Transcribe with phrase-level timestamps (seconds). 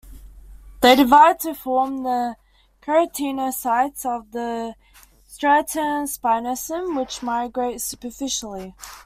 [0.81, 2.35] They divide to form the
[2.81, 4.73] keratinocytes of the
[5.27, 8.73] "stratum spinosum", which migrate superficially.